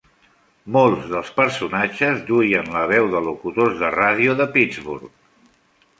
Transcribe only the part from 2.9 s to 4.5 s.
veu de locutors de ràdio de